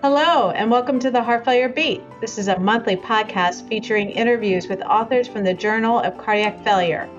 Hello, 0.00 0.52
and 0.52 0.70
welcome 0.70 1.00
to 1.00 1.10
the 1.10 1.24
Heart 1.24 1.44
Failure 1.44 1.68
Beat. 1.68 2.00
This 2.20 2.38
is 2.38 2.46
a 2.46 2.56
monthly 2.56 2.94
podcast 2.94 3.68
featuring 3.68 4.10
interviews 4.10 4.68
with 4.68 4.80
authors 4.82 5.26
from 5.26 5.42
the 5.42 5.52
Journal 5.52 5.98
of 5.98 6.16
Cardiac 6.16 6.62
Failure. 6.62 7.10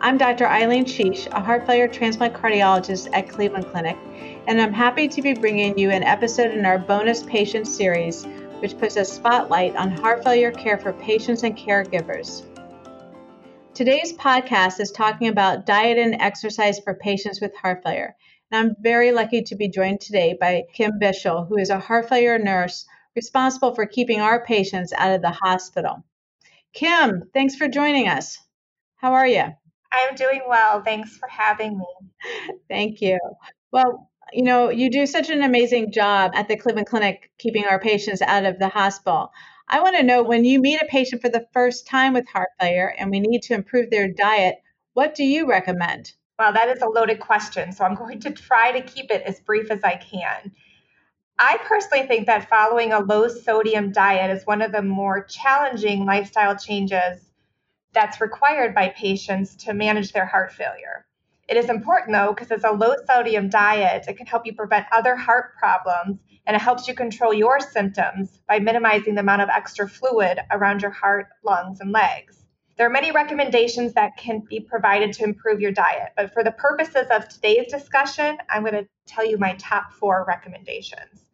I'm 0.00 0.18
Dr. 0.18 0.44
Eileen 0.44 0.84
Hsich, 0.84 1.28
a 1.28 1.40
heart 1.40 1.64
failure 1.68 1.86
transplant 1.86 2.34
cardiologist 2.34 3.08
at 3.12 3.28
Cleveland 3.28 3.66
Clinic, 3.66 3.96
and 4.48 4.60
I'm 4.60 4.72
happy 4.72 5.06
to 5.06 5.22
be 5.22 5.34
bringing 5.34 5.78
you 5.78 5.90
an 5.90 6.02
episode 6.02 6.50
in 6.50 6.66
our 6.66 6.80
bonus 6.80 7.22
patient 7.22 7.68
series, 7.68 8.26
which 8.58 8.76
puts 8.76 8.96
a 8.96 9.04
spotlight 9.04 9.76
on 9.76 9.92
heart 9.92 10.24
failure 10.24 10.50
care 10.50 10.78
for 10.78 10.94
patients 10.94 11.44
and 11.44 11.56
caregivers. 11.56 12.42
Today's 13.72 14.14
podcast 14.14 14.80
is 14.80 14.90
talking 14.90 15.28
about 15.28 15.64
diet 15.64 15.96
and 15.96 16.20
exercise 16.20 16.80
for 16.80 16.94
patients 16.94 17.40
with 17.40 17.54
heart 17.54 17.84
failure. 17.84 18.16
And 18.50 18.70
I'm 18.70 18.76
very 18.80 19.12
lucky 19.12 19.42
to 19.42 19.56
be 19.56 19.68
joined 19.68 20.00
today 20.00 20.36
by 20.40 20.64
Kim 20.72 20.92
Bischel, 21.00 21.48
who 21.48 21.58
is 21.58 21.70
a 21.70 21.80
heart 21.80 22.08
failure 22.08 22.38
nurse 22.38 22.86
responsible 23.16 23.74
for 23.74 23.86
keeping 23.86 24.20
our 24.20 24.44
patients 24.44 24.92
out 24.92 25.14
of 25.14 25.22
the 25.22 25.30
hospital. 25.30 26.04
Kim, 26.72 27.30
thanks 27.32 27.56
for 27.56 27.66
joining 27.66 28.08
us. 28.08 28.38
How 28.96 29.14
are 29.14 29.26
you? 29.26 29.44
I'm 29.92 30.14
doing 30.14 30.42
well. 30.46 30.82
Thanks 30.82 31.16
for 31.16 31.28
having 31.28 31.78
me. 31.78 31.86
Thank 32.68 33.00
you. 33.00 33.18
Well, 33.72 34.10
you 34.32 34.42
know, 34.42 34.70
you 34.70 34.90
do 34.90 35.06
such 35.06 35.30
an 35.30 35.42
amazing 35.42 35.92
job 35.92 36.32
at 36.34 36.48
the 36.48 36.56
Cleveland 36.56 36.88
Clinic 36.88 37.30
keeping 37.38 37.64
our 37.64 37.80
patients 37.80 38.20
out 38.22 38.44
of 38.44 38.58
the 38.58 38.68
hospital. 38.68 39.30
I 39.68 39.80
want 39.80 39.96
to 39.96 40.02
know 40.02 40.22
when 40.22 40.44
you 40.44 40.60
meet 40.60 40.80
a 40.80 40.86
patient 40.86 41.22
for 41.22 41.28
the 41.28 41.46
first 41.52 41.86
time 41.86 42.12
with 42.12 42.28
heart 42.28 42.50
failure 42.60 42.94
and 42.98 43.10
we 43.10 43.20
need 43.20 43.42
to 43.42 43.54
improve 43.54 43.90
their 43.90 44.12
diet, 44.12 44.56
what 44.92 45.14
do 45.14 45.24
you 45.24 45.48
recommend? 45.48 46.12
Well, 46.38 46.52
that 46.52 46.68
is 46.68 46.82
a 46.82 46.86
loaded 46.86 47.20
question, 47.20 47.72
so 47.72 47.84
I'm 47.84 47.94
going 47.94 48.20
to 48.20 48.30
try 48.30 48.72
to 48.72 48.82
keep 48.82 49.10
it 49.10 49.22
as 49.22 49.40
brief 49.40 49.70
as 49.70 49.82
I 49.82 49.96
can. 49.96 50.52
I 51.38 51.58
personally 51.64 52.06
think 52.06 52.26
that 52.26 52.48
following 52.48 52.92
a 52.92 53.00
low 53.00 53.28
sodium 53.28 53.92
diet 53.92 54.30
is 54.30 54.46
one 54.46 54.62
of 54.62 54.72
the 54.72 54.82
more 54.82 55.24
challenging 55.24 56.04
lifestyle 56.04 56.56
changes 56.56 57.30
that's 57.92 58.20
required 58.20 58.74
by 58.74 58.88
patients 58.90 59.56
to 59.64 59.72
manage 59.72 60.12
their 60.12 60.26
heart 60.26 60.52
failure. 60.52 61.06
It 61.48 61.56
is 61.56 61.70
important 61.70 62.12
though, 62.12 62.34
because 62.34 62.50
it's 62.50 62.64
a 62.64 62.70
low 62.70 62.94
sodium 63.06 63.48
diet, 63.48 64.06
it 64.08 64.16
can 64.16 64.26
help 64.26 64.44
you 64.44 64.54
prevent 64.54 64.86
other 64.92 65.16
heart 65.16 65.56
problems 65.58 66.18
and 66.46 66.54
it 66.54 66.60
helps 66.60 66.86
you 66.86 66.94
control 66.94 67.32
your 67.32 67.60
symptoms 67.60 68.40
by 68.46 68.58
minimizing 68.58 69.14
the 69.14 69.20
amount 69.20 69.42
of 69.42 69.48
extra 69.48 69.88
fluid 69.88 70.40
around 70.50 70.82
your 70.82 70.90
heart, 70.90 71.28
lungs, 71.42 71.80
and 71.80 71.92
legs. 71.92 72.45
There 72.76 72.86
are 72.86 72.90
many 72.90 73.10
recommendations 73.10 73.94
that 73.94 74.18
can 74.18 74.40
be 74.40 74.60
provided 74.60 75.14
to 75.14 75.24
improve 75.24 75.62
your 75.62 75.72
diet, 75.72 76.12
but 76.14 76.34
for 76.34 76.44
the 76.44 76.52
purposes 76.52 77.06
of 77.10 77.26
today's 77.26 77.72
discussion, 77.72 78.36
I'm 78.50 78.64
going 78.64 78.74
to 78.74 78.86
tell 79.06 79.24
you 79.24 79.38
my 79.38 79.54
top 79.54 79.94
four 79.94 80.26
recommendations. 80.28 81.24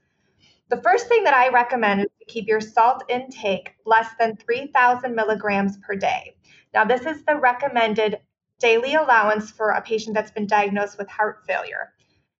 The 0.68 0.80
first 0.80 1.08
thing 1.08 1.24
that 1.24 1.34
I 1.34 1.48
recommend 1.48 2.02
is 2.02 2.06
to 2.20 2.26
keep 2.26 2.46
your 2.46 2.60
salt 2.60 3.02
intake 3.08 3.74
less 3.84 4.06
than 4.20 4.36
3,000 4.36 5.16
milligrams 5.16 5.78
per 5.78 5.96
day. 5.96 6.36
Now, 6.72 6.84
this 6.84 7.06
is 7.06 7.24
the 7.24 7.34
recommended 7.34 8.20
daily 8.60 8.94
allowance 8.94 9.50
for 9.50 9.70
a 9.70 9.82
patient 9.82 10.14
that's 10.14 10.30
been 10.30 10.46
diagnosed 10.46 10.96
with 10.96 11.08
heart 11.08 11.40
failure. 11.44 11.92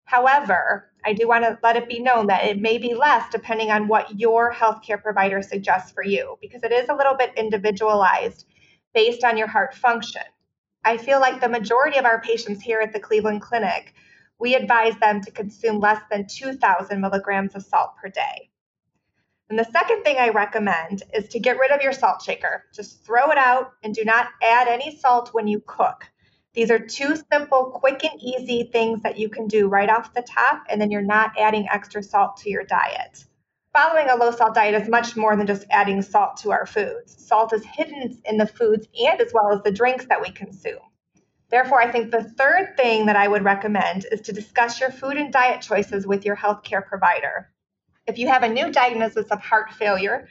However, 0.05 0.93
I 1.05 1.13
do 1.13 1.27
want 1.27 1.43
to 1.43 1.59
let 1.65 1.75
it 1.75 1.89
be 1.89 1.99
known 1.99 2.29
that 2.29 2.45
it 2.45 2.61
may 2.61 2.79
be 2.79 2.95
less 2.95 3.29
depending 3.33 3.73
on 3.73 3.89
what 3.89 4.21
your 4.21 4.53
healthcare 4.53 5.03
provider 5.03 5.43
suggests 5.43 5.91
for 5.91 6.05
you, 6.05 6.39
because 6.41 6.63
it 6.63 6.71
is 6.71 6.89
a 6.89 6.95
little 6.95 7.17
bit 7.17 7.33
individualized 7.37 8.47
based 8.95 9.25
on 9.25 9.37
your 9.37 9.47
heart 9.47 9.75
function. 9.75 10.23
I 10.85 10.97
feel 10.97 11.21
like 11.21 11.41
the 11.41 11.49
majority 11.49 11.99
of 11.99 12.05
our 12.05 12.21
patients 12.21 12.61
here 12.61 12.81
at 12.81 12.93
the 12.93 13.01
Cleveland 13.01 13.43
Clinic, 13.43 13.95
we 14.39 14.55
advise 14.55 14.97
them 14.99 15.21
to 15.23 15.31
consume 15.31 15.79
less 15.79 16.03
than 16.11 16.27
2,000 16.27 17.01
milligrams 17.01 17.55
of 17.55 17.65
salt 17.65 17.93
per 18.01 18.09
day. 18.09 18.51
And 19.49 19.59
the 19.59 19.65
second 19.71 20.03
thing 20.03 20.17
I 20.19 20.31
recommend 20.31 21.03
is 21.15 21.29
to 21.29 21.39
get 21.39 21.59
rid 21.59 21.71
of 21.71 21.83
your 21.83 21.93
salt 21.93 22.23
shaker. 22.23 22.65
Just 22.75 23.05
throw 23.05 23.31
it 23.31 23.39
out 23.39 23.73
and 23.83 23.95
do 23.95 24.05
not 24.05 24.29
add 24.43 24.67
any 24.67 24.97
salt 24.97 25.35
when 25.35 25.47
you 25.47 25.63
cook. 25.67 26.11
These 26.55 26.71
are 26.71 26.79
two 26.79 27.17
simple, 27.31 27.71
quick, 27.71 28.05
and 28.05 28.21
easy 28.21 28.65
things 28.73 29.03
that 29.03 29.19
you 29.19 29.29
can 29.29 29.47
do 29.47 29.69
right 29.69 29.89
off 29.89 30.15
the 30.15 30.23
top, 30.23 30.65
and 30.69 30.81
then 30.81 30.91
you're 30.91 31.01
not 31.01 31.33
adding 31.39 31.67
extra 31.71 32.03
salt 32.03 32.37
to 32.39 32.51
your 32.51 32.65
diet. 32.65 33.25
Following 33.75 34.11
a 34.11 34.17
low 34.17 34.31
salt 34.31 34.55
diet 34.55 34.81
is 34.83 34.91
much 34.91 35.17
more 35.17 35.35
than 35.35 35.47
just 35.47 35.65
adding 35.71 36.03
salt 36.03 36.37
to 36.39 36.51
our 36.53 36.67
foods. 36.67 37.17
Salt 37.27 37.55
is 37.55 37.65
hidden 37.65 38.21
in 38.27 38.37
the 38.37 38.47
foods 38.47 38.87
and 39.03 39.19
as 39.19 39.33
well 39.33 39.51
as 39.51 39.63
the 39.63 39.73
drinks 39.73 40.05
that 40.07 40.21
we 40.21 40.31
consume. 40.31 40.81
Therefore, 41.51 41.81
I 41.81 41.91
think 41.91 42.11
the 42.11 42.23
third 42.23 42.77
thing 42.77 43.07
that 43.07 43.17
I 43.17 43.29
would 43.29 43.45
recommend 43.45 44.05
is 44.13 44.21
to 44.23 44.33
discuss 44.33 44.79
your 44.79 44.91
food 44.91 45.17
and 45.17 45.33
diet 45.33 45.63
choices 45.63 46.07
with 46.07 46.27
your 46.27 46.37
healthcare 46.37 46.87
provider. 46.87 47.51
If 48.07 48.19
you 48.19 48.29
have 48.29 48.43
a 48.43 48.49
new 48.49 48.71
diagnosis 48.71 49.31
of 49.31 49.41
heart 49.41 49.73
failure, 49.73 50.29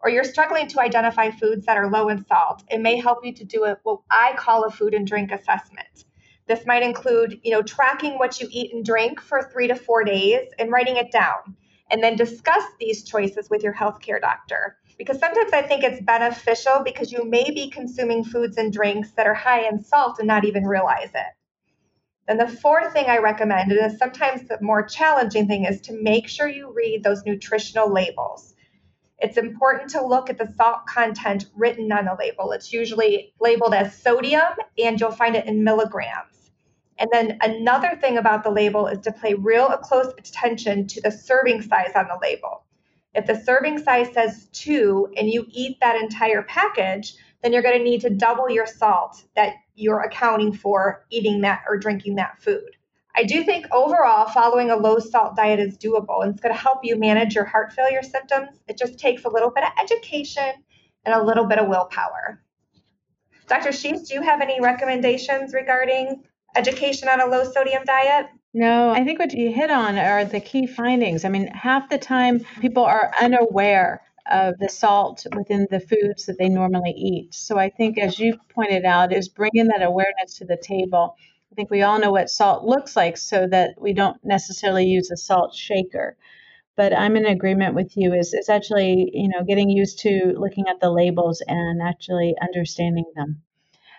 or 0.00 0.08
you're 0.08 0.22
struggling 0.22 0.68
to 0.68 0.80
identify 0.80 1.32
foods 1.32 1.66
that 1.66 1.76
are 1.76 1.90
low 1.90 2.08
in 2.08 2.24
salt, 2.26 2.62
it 2.70 2.80
may 2.80 3.00
help 3.00 3.24
you 3.24 3.32
to 3.32 3.44
do 3.44 3.64
a, 3.64 3.76
what 3.82 4.02
I 4.12 4.34
call 4.36 4.62
a 4.62 4.70
food 4.70 4.94
and 4.94 5.08
drink 5.08 5.32
assessment. 5.32 6.04
This 6.46 6.64
might 6.66 6.84
include, 6.84 7.40
you 7.42 7.50
know, 7.50 7.62
tracking 7.62 8.16
what 8.16 8.40
you 8.40 8.46
eat 8.52 8.72
and 8.72 8.84
drink 8.84 9.20
for 9.20 9.42
three 9.42 9.66
to 9.66 9.74
four 9.74 10.04
days 10.04 10.48
and 10.60 10.70
writing 10.70 10.96
it 10.96 11.10
down, 11.10 11.56
and 11.90 12.02
then 12.02 12.16
discuss 12.16 12.64
these 12.80 13.04
choices 13.04 13.48
with 13.50 13.62
your 13.62 13.74
healthcare 13.74 14.20
doctor. 14.20 14.76
Because 14.98 15.18
sometimes 15.18 15.52
I 15.52 15.62
think 15.62 15.84
it's 15.84 16.02
beneficial 16.02 16.80
because 16.84 17.12
you 17.12 17.24
may 17.24 17.50
be 17.50 17.70
consuming 17.70 18.24
foods 18.24 18.56
and 18.56 18.72
drinks 18.72 19.10
that 19.12 19.26
are 19.26 19.34
high 19.34 19.68
in 19.68 19.82
salt 19.82 20.18
and 20.18 20.26
not 20.26 20.44
even 20.44 20.64
realize 20.64 21.10
it. 21.14 21.32
Then 22.26 22.38
the 22.38 22.48
fourth 22.48 22.92
thing 22.92 23.06
I 23.06 23.18
recommend, 23.18 23.70
and 23.70 23.92
is 23.92 23.98
sometimes 23.98 24.48
the 24.48 24.58
more 24.60 24.82
challenging 24.82 25.46
thing, 25.46 25.64
is 25.64 25.80
to 25.82 26.02
make 26.02 26.28
sure 26.28 26.48
you 26.48 26.72
read 26.72 27.04
those 27.04 27.24
nutritional 27.24 27.92
labels. 27.92 28.54
It's 29.18 29.36
important 29.36 29.90
to 29.90 30.04
look 30.04 30.28
at 30.28 30.36
the 30.36 30.52
salt 30.56 30.86
content 30.86 31.46
written 31.54 31.92
on 31.92 32.06
the 32.06 32.16
label. 32.18 32.52
It's 32.52 32.72
usually 32.72 33.32
labeled 33.40 33.74
as 33.74 33.96
sodium, 33.96 34.42
and 34.76 35.00
you'll 35.00 35.12
find 35.12 35.36
it 35.36 35.46
in 35.46 35.62
milligrams. 35.62 36.45
And 36.98 37.10
then 37.12 37.38
another 37.42 37.98
thing 38.00 38.18
about 38.18 38.42
the 38.42 38.50
label 38.50 38.86
is 38.86 38.98
to 39.00 39.12
pay 39.12 39.34
real 39.34 39.68
close 39.82 40.12
attention 40.18 40.86
to 40.88 41.00
the 41.00 41.10
serving 41.10 41.62
size 41.62 41.92
on 41.94 42.06
the 42.08 42.18
label. 42.22 42.64
If 43.14 43.26
the 43.26 43.40
serving 43.40 43.78
size 43.78 44.12
says 44.12 44.48
two 44.52 45.08
and 45.16 45.28
you 45.28 45.46
eat 45.48 45.78
that 45.80 45.96
entire 45.96 46.42
package, 46.42 47.14
then 47.42 47.52
you're 47.52 47.62
going 47.62 47.78
to 47.78 47.84
need 47.84 48.00
to 48.02 48.10
double 48.10 48.50
your 48.50 48.66
salt 48.66 49.24
that 49.36 49.54
you're 49.74 50.00
accounting 50.00 50.52
for 50.52 51.06
eating 51.10 51.42
that 51.42 51.62
or 51.68 51.78
drinking 51.78 52.16
that 52.16 52.40
food. 52.42 52.76
I 53.14 53.24
do 53.24 53.44
think 53.44 53.66
overall, 53.72 54.28
following 54.28 54.70
a 54.70 54.76
low 54.76 54.98
salt 54.98 55.36
diet 55.36 55.58
is 55.58 55.78
doable 55.78 56.22
and 56.22 56.32
it's 56.32 56.42
going 56.42 56.54
to 56.54 56.60
help 56.60 56.80
you 56.82 56.96
manage 56.96 57.34
your 57.34 57.44
heart 57.44 57.72
failure 57.72 58.02
symptoms. 58.02 58.50
It 58.68 58.76
just 58.76 58.98
takes 58.98 59.24
a 59.24 59.30
little 59.30 59.50
bit 59.50 59.64
of 59.64 59.70
education 59.82 60.52
and 61.06 61.14
a 61.14 61.24
little 61.24 61.46
bit 61.46 61.58
of 61.58 61.68
willpower. 61.68 62.42
Dr. 63.46 63.70
Hsich, 63.70 64.08
do 64.08 64.14
you 64.14 64.22
have 64.22 64.42
any 64.42 64.60
recommendations 64.60 65.54
regarding 65.54 66.24
education 66.56 67.08
on 67.08 67.20
a 67.20 67.26
low 67.26 67.44
sodium 67.44 67.84
diet? 67.84 68.26
No, 68.54 68.90
I 68.90 69.04
think 69.04 69.18
what 69.18 69.34
you 69.34 69.52
hit 69.52 69.70
on 69.70 69.98
are 69.98 70.24
the 70.24 70.40
key 70.40 70.66
findings. 70.66 71.24
I 71.24 71.28
mean, 71.28 71.48
half 71.48 71.90
the 71.90 71.98
time 71.98 72.40
people 72.60 72.84
are 72.84 73.12
unaware 73.20 74.00
of 74.30 74.58
the 74.58 74.68
salt 74.68 75.26
within 75.36 75.66
the 75.70 75.80
foods 75.80 76.26
that 76.26 76.38
they 76.38 76.48
normally 76.48 76.92
eat. 76.92 77.34
So 77.34 77.58
I 77.58 77.68
think, 77.68 77.98
as 77.98 78.18
you 78.18 78.38
pointed 78.54 78.84
out, 78.84 79.12
is 79.12 79.28
bringing 79.28 79.68
that 79.68 79.82
awareness 79.82 80.38
to 80.38 80.44
the 80.44 80.56
table. 80.56 81.16
I 81.52 81.54
think 81.54 81.70
we 81.70 81.82
all 81.82 81.98
know 81.98 82.10
what 82.10 82.30
salt 82.30 82.64
looks 82.64 82.96
like, 82.96 83.16
so 83.16 83.46
that 83.46 83.74
we 83.78 83.92
don't 83.92 84.16
necessarily 84.24 84.86
use 84.86 85.10
a 85.10 85.16
salt 85.16 85.54
shaker. 85.54 86.16
But 86.76 86.96
I'm 86.96 87.16
in 87.16 87.26
agreement 87.26 87.74
with 87.74 87.96
you. 87.96 88.14
Is 88.14 88.34
is 88.34 88.48
actually 88.48 89.10
you 89.12 89.28
know 89.28 89.44
getting 89.44 89.70
used 89.70 89.98
to 90.00 90.34
looking 90.36 90.66
at 90.68 90.80
the 90.80 90.90
labels 90.90 91.42
and 91.46 91.80
actually 91.82 92.34
understanding 92.40 93.04
them. 93.14 93.42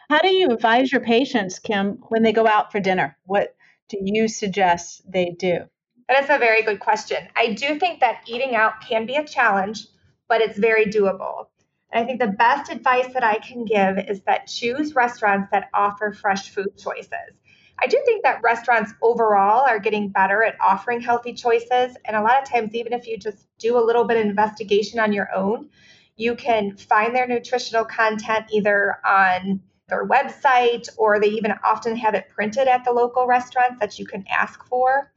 How 0.09 0.19
do 0.19 0.29
you 0.29 0.50
advise 0.50 0.91
your 0.91 1.01
patients, 1.01 1.59
Kim, 1.59 2.00
when 2.07 2.23
they 2.23 2.31
go 2.31 2.47
out 2.47 2.72
for 2.72 2.79
dinner? 2.79 3.18
What 3.25 3.56
do 3.90 3.97
you 4.01 4.28
suggest 4.28 5.02
they 5.11 5.35
do? 5.37 5.59
That 6.08 6.23
is 6.23 6.29
a 6.29 6.37
very 6.37 6.64
good 6.64 6.79
question. 6.79 7.28
I 7.35 7.53
do 7.53 7.78
think 7.78 7.99
that 7.99 8.22
eating 8.26 8.55
out 8.55 8.81
can 8.87 9.05
be 9.05 9.16
a 9.16 9.26
challenge 9.26 9.87
but 10.28 10.41
it's 10.41 10.58
very 10.58 10.85
doable. 10.85 11.47
And 11.91 12.03
I 12.03 12.05
think 12.05 12.20
the 12.20 12.28
best 12.28 12.72
advice 12.72 13.14
that 13.14 13.23
I 13.23 13.40
can 13.40 13.66
give 13.66 13.97
is 14.09 14.22
that 14.22 14.47
choose 14.47 14.96
restaurants 14.96 15.49
that 15.52 15.70
offer 15.73 16.11
fresh 16.11 16.49
food 16.49 16.78
choices. 16.78 17.40
I 17.79 17.87
do 17.87 18.02
think 18.05 18.23
that 18.23 18.41
restaurants 18.43 18.91
overall 19.02 19.66
are 19.67 19.79
getting 19.79 20.09
better 20.09 20.43
at 20.43 20.55
offering 20.59 20.99
healthy 20.99 21.34
choices. 21.34 21.96
And 22.05 22.16
a 22.17 22.22
lot 22.22 22.41
of 22.41 22.49
times, 22.49 22.73
even 22.73 22.91
if 22.91 23.08
you 23.08 23.17
just 23.17 23.47
do 23.59 23.78
a 23.78 23.85
little 23.85 24.03
bit 24.03 24.17
of 24.17 24.26
investigation 24.26 24.99
on 24.99 25.14
your 25.14 25.34
own, 25.34 25.70
you 26.16 26.35
can 26.35 26.76
find 26.76 27.16
their 27.16 27.28
nutritional 27.28 27.85
content 27.85 28.46
either 28.52 28.97
on 29.08 29.61
their 29.87 30.05
website 30.05 30.89
or 30.97 31.19
they 31.19 31.28
even 31.28 31.53
often 31.63 31.95
have 31.95 32.13
it 32.13 32.29
printed 32.29 32.67
at 32.67 32.84
the 32.84 32.91
local 32.91 33.25
restaurants 33.25 33.79
that 33.79 33.97
you 33.97 34.05
can 34.05 34.25
ask 34.29 34.66
for. 34.66 35.11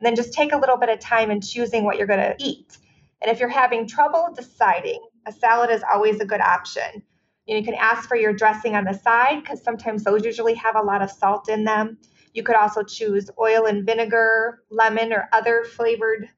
And 0.00 0.06
then 0.06 0.16
just 0.16 0.32
take 0.32 0.52
a 0.52 0.56
little 0.56 0.76
bit 0.76 0.88
of 0.88 0.98
time 0.98 1.30
in 1.30 1.40
choosing 1.40 1.84
what 1.84 1.98
you're 1.98 2.06
going 2.06 2.20
to 2.20 2.36
eat. 2.38 2.78
And 3.22 3.30
if 3.30 3.38
you're 3.38 3.48
having 3.48 3.86
trouble 3.86 4.28
deciding, 4.34 5.00
a 5.26 5.32
salad 5.32 5.70
is 5.70 5.82
always 5.92 6.20
a 6.20 6.26
good 6.26 6.40
option. 6.40 7.02
You, 7.46 7.62
can 7.62 7.74
ask 7.74 8.08
for 8.08 8.16
your 8.16 8.32
dressing 8.32 8.74
on 8.74 8.84
the 8.84 8.94
side 8.94 9.42
because 9.42 9.62
sometimes 9.62 10.02
those 10.02 10.24
usually 10.24 10.54
have 10.54 10.76
a 10.76 10.82
lot 10.82 11.02
of 11.02 11.10
salt 11.10 11.50
in 11.50 11.64
them. 11.64 11.98
You 12.32 12.42
could 12.42 12.56
also 12.56 12.82
choose 12.82 13.30
oil 13.38 13.66
and 13.66 13.84
vinegar, 13.84 14.62
lemon, 14.70 15.12
or 15.12 15.28
other 15.32 15.64
flavored 15.64 16.28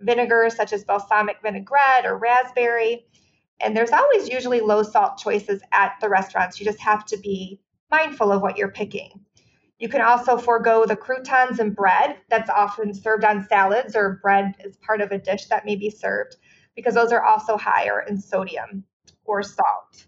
vinegars 0.00 0.56
such 0.56 0.72
as 0.72 0.84
balsamic 0.84 1.36
vinaigrette 1.42 2.06
or 2.06 2.16
raspberry. 2.16 3.06
And 3.60 3.76
there's 3.76 3.92
always 3.92 4.28
usually 4.28 4.60
low 4.60 4.82
salt 4.82 5.18
choices 5.18 5.62
at 5.72 5.94
the 6.00 6.08
restaurants. 6.08 6.58
You 6.58 6.66
just 6.66 6.80
have 6.80 7.04
to 7.06 7.16
be 7.16 7.60
mindful 7.90 8.32
of 8.32 8.42
what 8.42 8.56
you're 8.56 8.70
picking. 8.70 9.24
You 9.78 9.88
can 9.88 10.00
also 10.00 10.36
forego 10.36 10.86
the 10.86 10.96
croutons 10.96 11.58
and 11.58 11.74
bread 11.74 12.16
that's 12.28 12.50
often 12.50 12.94
served 12.94 13.24
on 13.24 13.46
salads 13.46 13.96
or 13.96 14.20
bread 14.22 14.54
as 14.64 14.76
part 14.76 15.00
of 15.00 15.10
a 15.10 15.18
dish 15.18 15.46
that 15.46 15.64
may 15.64 15.76
be 15.76 15.90
served 15.90 16.36
because 16.76 16.94
those 16.94 17.12
are 17.12 17.22
also 17.22 17.56
higher 17.56 18.00
in 18.08 18.20
sodium 18.20 18.84
or 19.24 19.42
salt. 19.42 20.06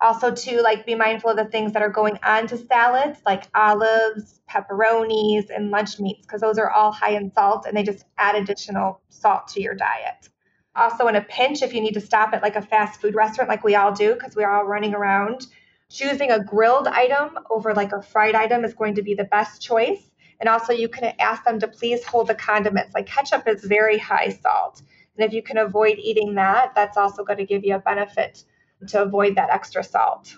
Also, 0.00 0.34
to 0.34 0.60
like 0.60 0.86
be 0.86 0.94
mindful 0.94 1.30
of 1.30 1.36
the 1.36 1.44
things 1.46 1.72
that 1.72 1.82
are 1.82 1.88
going 1.88 2.18
on 2.22 2.46
to 2.48 2.58
salads, 2.58 3.18
like 3.24 3.44
olives, 3.54 4.40
pepperonis, 4.50 5.48
and 5.54 5.70
lunch 5.70 5.98
meats, 5.98 6.26
because 6.26 6.40
those 6.40 6.58
are 6.58 6.70
all 6.70 6.92
high 6.92 7.16
in 7.16 7.32
salt 7.32 7.64
and 7.66 7.76
they 7.76 7.82
just 7.82 8.04
add 8.18 8.34
additional 8.34 9.00
salt 9.08 9.48
to 9.48 9.62
your 9.62 9.74
diet. 9.74 10.28
Also, 10.76 11.06
in 11.06 11.16
a 11.16 11.20
pinch, 11.20 11.62
if 11.62 11.72
you 11.72 11.80
need 11.80 11.94
to 11.94 12.00
stop 12.00 12.32
at 12.32 12.42
like 12.42 12.56
a 12.56 12.62
fast 12.62 13.00
food 13.00 13.14
restaurant, 13.14 13.48
like 13.48 13.62
we 13.62 13.76
all 13.76 13.92
do, 13.92 14.14
because 14.14 14.34
we're 14.34 14.50
all 14.50 14.64
running 14.64 14.94
around, 14.94 15.46
choosing 15.88 16.30
a 16.30 16.42
grilled 16.42 16.88
item 16.88 17.38
over 17.50 17.72
like 17.74 17.92
a 17.92 18.02
fried 18.02 18.34
item 18.34 18.64
is 18.64 18.74
going 18.74 18.94
to 18.96 19.02
be 19.02 19.14
the 19.14 19.24
best 19.24 19.62
choice. 19.62 20.10
And 20.40 20.48
also, 20.48 20.72
you 20.72 20.88
can 20.88 21.14
ask 21.20 21.44
them 21.44 21.60
to 21.60 21.68
please 21.68 22.04
hold 22.04 22.26
the 22.26 22.34
condiments. 22.34 22.94
Like 22.94 23.06
ketchup 23.06 23.46
is 23.46 23.64
very 23.64 23.98
high 23.98 24.30
salt. 24.30 24.82
And 25.16 25.24
if 25.24 25.32
you 25.32 25.42
can 25.42 25.58
avoid 25.58 25.98
eating 25.98 26.34
that, 26.34 26.74
that's 26.74 26.96
also 26.96 27.24
going 27.24 27.38
to 27.38 27.46
give 27.46 27.64
you 27.64 27.76
a 27.76 27.78
benefit 27.78 28.42
to 28.88 29.02
avoid 29.02 29.36
that 29.36 29.50
extra 29.50 29.84
salt. 29.84 30.34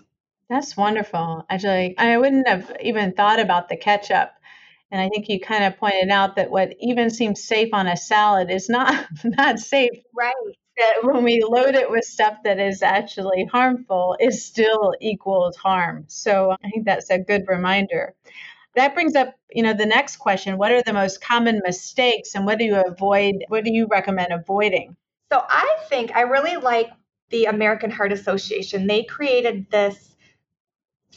That's 0.49 0.77
wonderful. 0.77 1.45
Actually, 1.49 1.97
I 1.99 2.19
wouldn't 2.19 2.47
have 2.47 2.71
even 2.81 3.13
thought 3.13 3.41
about 3.41 3.69
the 3.69 3.77
ketchup. 3.77 4.33
And 4.91 5.01
I 5.01 5.09
think 5.09 5.29
you 5.29 5.41
kind 5.41 5.65
of 5.65 5.79
pointed 5.79 6.11
out 6.11 6.37
that 6.37 6.51
what 6.51 6.75
even 6.81 7.11
seems 7.11 7.45
safe 7.45 7.71
on 7.73 7.87
a 7.87 7.97
salad 7.97 8.51
is 8.51 8.69
not 8.69 9.07
not 9.25 9.59
safe. 9.59 9.99
Right. 10.15 10.35
That 10.79 11.05
when 11.05 11.25
we 11.25 11.43
load 11.43 11.75
it 11.75 11.91
with 11.91 12.05
stuff 12.05 12.37
that 12.45 12.59
is 12.59 12.83
actually 12.83 13.47
harmful, 13.47 14.15
is 14.21 14.45
still 14.45 14.93
equals 15.01 15.57
harm. 15.57 16.05
So 16.07 16.55
I 16.63 16.69
think 16.69 16.85
that's 16.85 17.09
a 17.11 17.19
good 17.19 17.45
reminder. 17.49 18.15
That 18.75 18.93
brings 18.93 19.17
up, 19.17 19.35
you 19.51 19.63
know, 19.63 19.73
the 19.73 19.87
next 19.87 20.17
question: 20.17 20.59
What 20.59 20.73
are 20.73 20.83
the 20.83 20.93
most 20.93 21.23
common 21.23 21.63
mistakes, 21.65 22.35
and 22.35 22.45
what 22.45 22.59
do 22.59 22.65
you 22.65 22.77
avoid? 22.77 23.45
What 23.49 23.65
do 23.65 23.73
you 23.73 23.87
recommend 23.91 24.33
avoiding? 24.33 24.97
So 25.33 25.43
I 25.49 25.79
think 25.89 26.15
I 26.15 26.21
really 26.23 26.57
like 26.57 26.91
the 27.31 27.47
American 27.47 27.91
Heart 27.91 28.13
Association. 28.13 28.87
They 28.87 29.03
created 29.03 29.67
this 29.71 30.16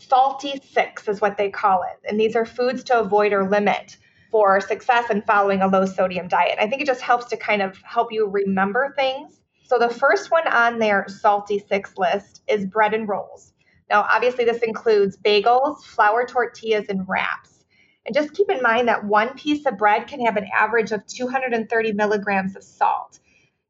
salty 0.07 0.61
six, 0.71 1.07
is 1.07 1.21
what 1.21 1.37
they 1.37 1.49
call 1.49 1.83
it. 1.83 2.07
And 2.09 2.19
these 2.19 2.35
are 2.35 2.45
foods 2.45 2.83
to 2.85 2.99
avoid 2.99 3.33
or 3.33 3.49
limit 3.49 3.97
for 4.31 4.61
success 4.61 5.09
in 5.09 5.21
following 5.23 5.61
a 5.61 5.67
low 5.67 5.85
sodium 5.85 6.27
diet. 6.27 6.57
I 6.59 6.67
think 6.67 6.81
it 6.81 6.87
just 6.87 7.01
helps 7.01 7.25
to 7.27 7.37
kind 7.37 7.61
of 7.61 7.77
help 7.83 8.11
you 8.11 8.27
remember 8.27 8.93
things. 8.95 9.39
So 9.63 9.77
the 9.77 9.89
first 9.89 10.31
one 10.31 10.47
on 10.47 10.79
their 10.79 11.05
salty 11.07 11.63
six 11.67 11.97
list 11.97 12.41
is 12.47 12.65
bread 12.65 12.93
and 12.93 13.07
rolls. 13.07 13.53
Now, 13.89 14.07
obviously, 14.11 14.45
this 14.45 14.61
includes 14.61 15.17
bagels, 15.17 15.83
flour 15.83 16.25
tortillas, 16.25 16.89
and 16.89 17.07
wraps. 17.07 17.65
And 18.05 18.15
just 18.15 18.33
keep 18.33 18.49
in 18.49 18.61
mind 18.61 18.87
that 18.87 19.05
one 19.05 19.35
piece 19.35 19.65
of 19.65 19.77
bread 19.77 20.07
can 20.07 20.25
have 20.25 20.37
an 20.37 20.47
average 20.55 20.91
of 20.91 21.05
230 21.07 21.93
milligrams 21.93 22.55
of 22.55 22.63
salt. 22.63 23.19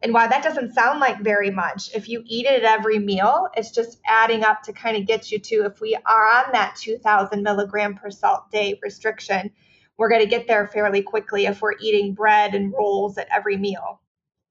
And 0.01 0.13
while 0.13 0.29
that 0.29 0.43
doesn't 0.43 0.73
sound 0.73 0.99
like 0.99 1.19
very 1.19 1.51
much, 1.51 1.93
if 1.93 2.07
you 2.07 2.23
eat 2.25 2.45
it 2.45 2.63
at 2.63 2.79
every 2.79 2.99
meal, 2.99 3.49
it's 3.55 3.71
just 3.71 3.99
adding 4.05 4.43
up 4.45 4.63
to 4.63 4.73
kind 4.73 4.95
of 4.95 5.05
get 5.05 5.31
you 5.31 5.39
to 5.39 5.65
if 5.65 5.81
we 5.81 5.95
are 6.05 6.25
on 6.25 6.53
that 6.53 6.77
2000 6.77 7.43
milligram 7.43 7.95
per 7.95 8.09
salt 8.09 8.49
day 8.49 8.79
restriction, 8.81 9.51
we're 9.97 10.09
going 10.09 10.21
to 10.21 10.27
get 10.27 10.47
there 10.47 10.67
fairly 10.67 11.01
quickly 11.01 11.45
if 11.45 11.61
we're 11.61 11.77
eating 11.81 12.13
bread 12.13 12.55
and 12.55 12.71
rolls 12.71 13.17
at 13.17 13.27
every 13.29 13.57
meal. 13.57 13.99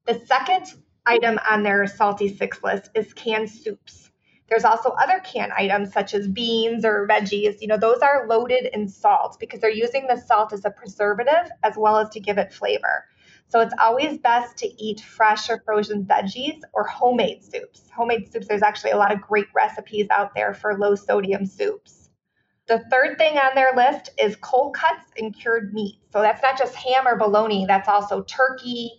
The 0.05 0.21
second 0.27 0.67
item 1.07 1.39
on 1.51 1.63
their 1.63 1.87
salty 1.87 2.37
six 2.37 2.63
list 2.63 2.91
is 2.95 3.15
canned 3.15 3.49
soups. 3.49 4.11
There's 4.51 4.65
also 4.65 4.91
other 4.91 5.21
canned 5.21 5.53
items 5.53 5.93
such 5.93 6.13
as 6.13 6.29
beans 6.29 6.85
or 6.85 7.07
veggies. 7.07 7.61
You 7.61 7.69
know, 7.69 7.79
those 7.79 8.01
are 8.01 8.27
loaded 8.27 8.69
in 8.75 8.89
salt 8.89 9.39
because 9.41 9.61
they're 9.61 9.71
using 9.71 10.07
the 10.07 10.17
salt 10.17 10.53
as 10.53 10.67
a 10.67 10.71
preservative 10.71 11.51
as 11.63 11.75
well 11.77 11.97
as 11.99 12.11
to 12.11 12.21
give 12.21 12.37
it 12.37 12.53
flavor. 12.53 13.05
So 13.51 13.61
it's 13.61 13.75
always 13.81 14.19
best 14.19 14.59
to 14.59 14.83
eat 14.83 15.01
fresh 15.01 15.49
or 15.49 15.63
frozen 15.65 16.05
veggies 16.05 16.61
or 16.75 16.85
homemade 16.85 17.43
soups. 17.43 17.89
Homemade 17.95 18.31
soups, 18.31 18.47
there's 18.47 18.63
actually 18.63 18.91
a 18.91 18.99
lot 18.99 19.11
of 19.11 19.23
great 19.23 19.47
recipes 19.55 20.07
out 20.11 20.35
there 20.35 20.53
for 20.53 20.77
low 20.77 20.95
sodium 20.95 21.47
soups. 21.47 22.11
The 22.67 22.81
third 22.91 23.17
thing 23.17 23.39
on 23.39 23.55
their 23.55 23.73
list 23.75 24.11
is 24.19 24.37
cold 24.37 24.75
cuts 24.75 25.05
and 25.17 25.35
cured 25.35 25.73
meat. 25.73 25.97
So 26.13 26.21
that's 26.21 26.43
not 26.43 26.59
just 26.59 26.75
ham 26.75 27.09
or 27.09 27.17
bologna, 27.17 27.65
that's 27.65 27.89
also 27.89 28.23
turkey, 28.25 28.91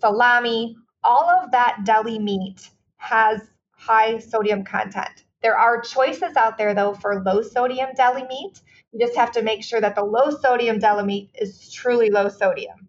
salami. 0.00 0.76
All 1.04 1.30
of 1.30 1.52
that 1.52 1.82
deli 1.84 2.18
meat 2.18 2.68
has 2.96 3.48
high 3.70 4.18
sodium 4.18 4.64
content. 4.64 5.24
There 5.40 5.56
are 5.56 5.80
choices 5.80 6.36
out 6.36 6.58
there 6.58 6.74
though 6.74 6.94
for 6.94 7.22
low 7.22 7.42
sodium 7.42 7.90
deli 7.96 8.24
meat. 8.26 8.60
You 8.90 8.98
just 8.98 9.16
have 9.16 9.30
to 9.32 9.42
make 9.42 9.62
sure 9.62 9.80
that 9.80 9.94
the 9.94 10.02
low 10.02 10.30
sodium 10.30 10.80
deli 10.80 11.04
meat 11.04 11.30
is 11.40 11.70
truly 11.70 12.10
low 12.10 12.28
sodium. 12.28 12.88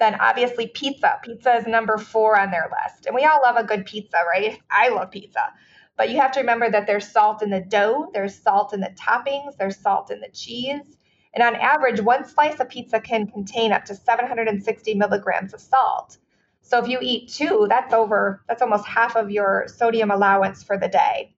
Then 0.00 0.16
obviously 0.18 0.66
pizza. 0.66 1.20
Pizza 1.22 1.56
is 1.56 1.66
number 1.66 1.98
four 1.98 2.40
on 2.40 2.50
their 2.50 2.70
list. 2.70 3.06
And 3.06 3.14
we 3.14 3.24
all 3.24 3.40
love 3.44 3.56
a 3.56 3.64
good 3.64 3.84
pizza, 3.84 4.16
right? 4.26 4.58
I 4.70 4.88
love 4.88 5.10
pizza. 5.10 5.52
But 5.96 6.08
you 6.08 6.18
have 6.18 6.32
to 6.32 6.40
remember 6.40 6.70
that 6.70 6.86
there's 6.86 7.06
salt 7.06 7.42
in 7.42 7.50
the 7.50 7.60
dough, 7.60 8.10
there's 8.14 8.34
salt 8.34 8.72
in 8.72 8.80
the 8.80 8.96
toppings, 8.98 9.58
there's 9.58 9.76
salt 9.76 10.10
in 10.10 10.20
the 10.20 10.30
cheese. 10.32 10.96
And 11.34 11.44
on 11.44 11.54
average, 11.54 12.00
one 12.00 12.24
slice 12.24 12.58
of 12.58 12.70
pizza 12.70 12.98
can 12.98 13.26
contain 13.26 13.72
up 13.72 13.84
to 13.84 13.94
760 13.94 14.94
milligrams 14.94 15.52
of 15.52 15.60
salt. 15.60 16.16
So 16.62 16.82
if 16.82 16.88
you 16.88 16.98
eat 17.02 17.30
two, 17.30 17.66
that's 17.68 17.92
over, 17.92 18.42
that's 18.48 18.62
almost 18.62 18.86
half 18.86 19.16
of 19.16 19.30
your 19.30 19.66
sodium 19.68 20.10
allowance 20.10 20.62
for 20.62 20.78
the 20.78 20.88
day. 20.88 21.34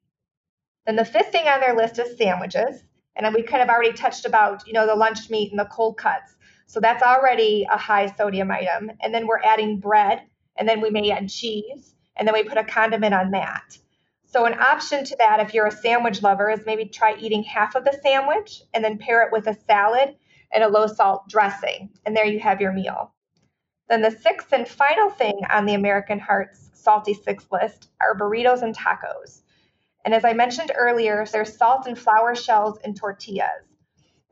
Then 0.87 0.95
the 0.95 1.05
fifth 1.05 1.33
thing 1.33 1.49
on 1.49 1.61
their 1.61 1.75
list 1.75 1.99
is 1.99 2.17
sandwiches. 2.17 2.85
And 3.17 3.35
we 3.35 3.43
kind 3.43 3.63
of 3.63 3.69
already 3.69 3.93
touched 3.93 4.25
about, 4.25 4.67
you 4.67 4.73
know, 4.73 4.87
the 4.87 4.95
lunch 4.95 5.29
meat 5.29 5.51
and 5.51 5.59
the 5.59 5.65
cold 5.65 5.99
cuts. 5.99 6.37
So 6.73 6.81
that's 6.81 7.03
already 7.03 7.67
a 7.71 7.77
high 7.77 8.07
sodium 8.07 8.51
item. 8.51 8.93
And 9.03 9.13
then 9.13 9.27
we're 9.27 9.43
adding 9.45 9.79
bread, 9.79 10.23
and 10.57 10.67
then 10.67 10.81
we 10.81 10.89
may 10.89 11.11
add 11.11 11.29
cheese, 11.29 11.95
and 12.17 12.27
then 12.27 12.33
we 12.33 12.45
put 12.45 12.57
a 12.57 12.65
condiment 12.65 13.13
on 13.13 13.33
that. 13.33 13.77
So, 14.25 14.47
an 14.47 14.59
option 14.59 15.05
to 15.05 15.17
that, 15.17 15.39
if 15.39 15.53
you're 15.53 15.67
a 15.67 15.71
sandwich 15.71 16.23
lover, 16.23 16.49
is 16.49 16.65
maybe 16.65 16.87
try 16.87 17.15
eating 17.21 17.43
half 17.43 17.75
of 17.75 17.85
the 17.85 18.01
sandwich 18.03 18.63
and 18.73 18.83
then 18.83 18.97
pair 18.97 19.23
it 19.23 19.31
with 19.31 19.49
a 19.49 19.55
salad 19.67 20.17
and 20.51 20.65
a 20.65 20.69
low 20.69 20.87
salt 20.87 21.29
dressing. 21.29 21.91
And 22.07 22.17
there 22.17 22.25
you 22.25 22.41
have 22.41 22.63
your 22.63 22.73
meal. 22.73 23.13
Then, 23.91 24.01
the 24.01 24.11
sixth 24.11 24.51
and 24.55 24.67
final 24.67 25.11
thing 25.11 25.43
on 25.51 25.67
the 25.67 25.75
American 25.75 26.19
Heart's 26.19 26.71
Salty 26.73 27.13
Six 27.13 27.45
list 27.53 27.91
are 28.01 28.17
burritos 28.17 28.63
and 28.63 28.75
tacos. 28.75 29.43
And 30.07 30.15
as 30.15 30.25
I 30.25 30.33
mentioned 30.33 30.73
earlier, 30.75 31.27
there's 31.31 31.55
salt 31.55 31.87
and 31.87 31.99
flour 31.99 32.35
shells 32.35 32.79
and 32.83 32.97
tortillas. 32.97 33.72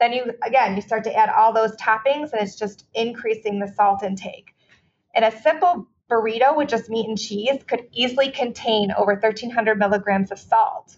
Then 0.00 0.12
you, 0.12 0.32
again, 0.42 0.74
you 0.76 0.82
start 0.82 1.04
to 1.04 1.14
add 1.14 1.28
all 1.28 1.52
those 1.52 1.76
toppings 1.76 2.32
and 2.32 2.40
it's 2.40 2.56
just 2.56 2.86
increasing 2.94 3.58
the 3.58 3.68
salt 3.68 4.02
intake. 4.02 4.54
And 5.14 5.24
a 5.24 5.40
simple 5.42 5.86
burrito 6.10 6.56
with 6.56 6.68
just 6.68 6.88
meat 6.88 7.06
and 7.06 7.18
cheese 7.18 7.62
could 7.66 7.86
easily 7.92 8.30
contain 8.30 8.92
over 8.92 9.12
1300 9.12 9.78
milligrams 9.78 10.32
of 10.32 10.38
salt. 10.38 10.96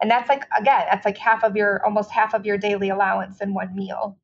And 0.00 0.10
that's 0.10 0.28
like, 0.28 0.44
again, 0.58 0.86
that's 0.90 1.04
like 1.04 1.18
half 1.18 1.44
of 1.44 1.56
your, 1.56 1.84
almost 1.84 2.10
half 2.10 2.34
of 2.34 2.46
your 2.46 2.56
daily 2.56 2.90
allowance 2.90 3.40
in 3.40 3.54
one 3.54 3.74
meal. 3.74 4.16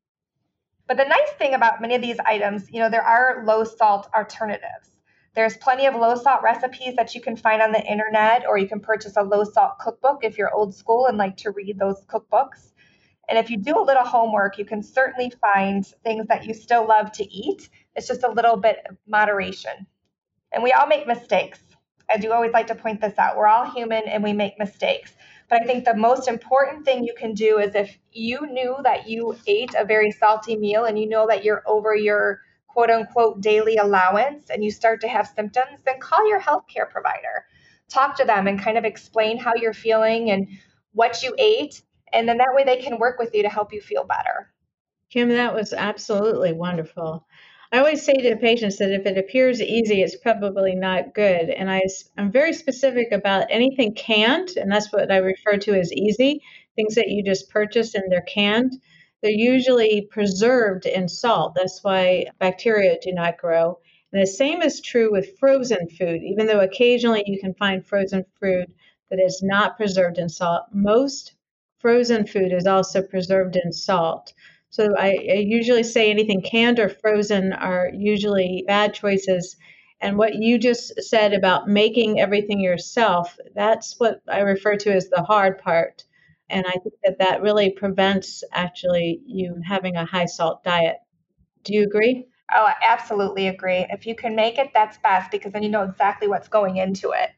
But 0.87 0.97
the 0.97 1.05
nice 1.05 1.31
thing 1.37 1.53
about 1.53 1.81
many 1.81 1.95
of 1.95 2.01
these 2.01 2.19
items, 2.25 2.69
you 2.71 2.79
know, 2.79 2.89
there 2.89 3.03
are 3.03 3.43
low 3.45 3.63
salt 3.63 4.09
alternatives. 4.15 4.91
There's 5.33 5.55
plenty 5.57 5.85
of 5.85 5.95
low 5.95 6.15
salt 6.15 6.41
recipes 6.43 6.95
that 6.97 7.15
you 7.15 7.21
can 7.21 7.37
find 7.37 7.61
on 7.61 7.71
the 7.71 7.81
internet, 7.81 8.45
or 8.45 8.57
you 8.57 8.67
can 8.67 8.81
purchase 8.81 9.15
a 9.15 9.23
low 9.23 9.45
salt 9.45 9.79
cookbook 9.79 10.23
if 10.23 10.37
you're 10.37 10.53
old 10.53 10.75
school 10.75 11.05
and 11.05 11.17
like 11.17 11.37
to 11.37 11.51
read 11.51 11.79
those 11.79 12.03
cookbooks. 12.05 12.70
And 13.31 13.39
if 13.39 13.49
you 13.49 13.55
do 13.55 13.79
a 13.79 13.81
little 13.81 14.03
homework, 14.03 14.57
you 14.57 14.65
can 14.65 14.83
certainly 14.83 15.31
find 15.41 15.87
things 16.03 16.27
that 16.27 16.43
you 16.43 16.53
still 16.53 16.85
love 16.85 17.13
to 17.13 17.23
eat. 17.33 17.69
It's 17.95 18.05
just 18.05 18.23
a 18.23 18.29
little 18.29 18.57
bit 18.57 18.79
of 18.89 18.97
moderation. 19.07 19.87
And 20.51 20.61
we 20.61 20.73
all 20.73 20.85
make 20.85 21.07
mistakes. 21.07 21.61
I 22.13 22.17
do 22.17 22.33
always 22.33 22.51
like 22.51 22.67
to 22.67 22.75
point 22.75 22.99
this 22.99 23.17
out. 23.17 23.37
We're 23.37 23.47
all 23.47 23.71
human 23.71 24.03
and 24.03 24.21
we 24.21 24.33
make 24.33 24.59
mistakes. 24.59 25.13
But 25.49 25.61
I 25.61 25.65
think 25.65 25.85
the 25.85 25.95
most 25.95 26.27
important 26.27 26.83
thing 26.83 27.05
you 27.05 27.13
can 27.17 27.33
do 27.33 27.57
is 27.57 27.73
if 27.73 27.97
you 28.11 28.45
knew 28.47 28.75
that 28.83 29.07
you 29.07 29.37
ate 29.47 29.75
a 29.77 29.85
very 29.85 30.11
salty 30.11 30.57
meal 30.57 30.83
and 30.83 30.99
you 30.99 31.07
know 31.07 31.25
that 31.27 31.45
you're 31.45 31.63
over 31.65 31.95
your 31.95 32.41
quote 32.67 32.89
unquote 32.89 33.39
daily 33.39 33.77
allowance 33.77 34.49
and 34.49 34.61
you 34.61 34.71
start 34.71 34.99
to 35.01 35.07
have 35.07 35.25
symptoms, 35.33 35.79
then 35.85 36.01
call 36.01 36.27
your 36.27 36.41
healthcare 36.41 36.89
provider. 36.89 37.45
Talk 37.87 38.17
to 38.17 38.25
them 38.25 38.47
and 38.47 38.61
kind 38.61 38.77
of 38.77 38.83
explain 38.83 39.37
how 39.37 39.53
you're 39.55 39.71
feeling 39.71 40.31
and 40.31 40.49
what 40.91 41.23
you 41.23 41.33
ate 41.37 41.81
and 42.13 42.27
then 42.27 42.37
that 42.37 42.53
way 42.53 42.63
they 42.63 42.77
can 42.77 42.99
work 42.99 43.19
with 43.19 43.33
you 43.33 43.43
to 43.43 43.49
help 43.49 43.73
you 43.73 43.81
feel 43.81 44.03
better. 44.03 44.51
Kim, 45.09 45.29
that 45.29 45.53
was 45.53 45.73
absolutely 45.73 46.53
wonderful. 46.53 47.25
I 47.73 47.79
always 47.79 48.03
say 48.03 48.13
to 48.13 48.35
patients 48.35 48.77
that 48.79 48.91
if 48.91 49.05
it 49.05 49.17
appears 49.17 49.61
easy, 49.61 50.01
it's 50.01 50.17
probably 50.17 50.75
not 50.75 51.13
good. 51.13 51.49
And 51.49 51.71
I, 51.71 51.81
I'm 52.17 52.31
very 52.31 52.51
specific 52.51 53.11
about 53.11 53.47
anything 53.49 53.93
canned, 53.93 54.49
and 54.57 54.69
that's 54.69 54.91
what 54.91 55.11
I 55.11 55.17
refer 55.17 55.57
to 55.57 55.79
as 55.79 55.93
easy 55.93 56.41
things 56.75 56.95
that 56.95 57.09
you 57.09 57.23
just 57.23 57.49
purchase 57.49 57.95
and 57.95 58.11
they're 58.11 58.21
canned. 58.21 58.73
They're 59.21 59.31
usually 59.31 60.07
preserved 60.09 60.85
in 60.85 61.07
salt. 61.07 61.53
That's 61.55 61.83
why 61.83 62.25
bacteria 62.39 62.97
do 63.01 63.11
not 63.13 63.37
grow. 63.37 63.79
And 64.11 64.21
the 64.21 64.27
same 64.27 64.61
is 64.61 64.81
true 64.81 65.11
with 65.11 65.37
frozen 65.39 65.87
food. 65.89 66.21
Even 66.23 66.47
though 66.47 66.59
occasionally 66.59 67.23
you 67.25 67.39
can 67.39 67.53
find 67.53 67.85
frozen 67.85 68.25
food 68.39 68.73
that 69.09 69.19
is 69.19 69.41
not 69.43 69.77
preserved 69.77 70.17
in 70.17 70.27
salt, 70.27 70.63
most 70.73 71.35
frozen 71.81 72.25
food 72.25 72.53
is 72.53 72.67
also 72.67 73.01
preserved 73.01 73.55
in 73.55 73.71
salt. 73.73 74.33
So 74.69 74.95
I, 74.97 75.09
I, 75.29 75.33
usually 75.33 75.83
say 75.83 76.09
anything 76.09 76.41
canned 76.41 76.79
or 76.79 76.87
frozen 76.87 77.51
are 77.51 77.89
usually 77.93 78.63
bad 78.67 78.93
choices. 78.93 79.57
And 79.99 80.17
what 80.17 80.35
you 80.35 80.57
just 80.57 81.03
said 81.03 81.33
about 81.33 81.67
making 81.67 82.21
everything 82.21 82.61
yourself, 82.61 83.37
that's 83.53 83.99
what 83.99 84.21
I 84.29 84.39
refer 84.39 84.77
to 84.77 84.93
as 84.93 85.09
the 85.09 85.23
hard 85.23 85.59
part. 85.59 86.05
And 86.49 86.65
I 86.65 86.71
think 86.71 86.95
that 87.03 87.19
that 87.19 87.41
really 87.41 87.71
prevents 87.71 88.43
actually 88.53 89.21
you 89.25 89.61
having 89.65 89.97
a 89.97 90.05
high 90.05 90.25
salt 90.25 90.63
diet. 90.63 90.97
Do 91.63 91.73
you 91.73 91.83
agree? 91.83 92.27
Oh, 92.53 92.65
I 92.65 92.75
absolutely 92.85 93.47
agree. 93.47 93.85
If 93.89 94.05
you 94.05 94.15
can 94.15 94.35
make 94.35 94.57
it, 94.57 94.71
that's 94.73 94.97
best 94.97 95.31
because 95.31 95.53
then 95.53 95.63
you 95.63 95.69
know 95.69 95.83
exactly 95.83 96.27
what's 96.27 96.47
going 96.47 96.77
into 96.77 97.11
it. 97.11 97.31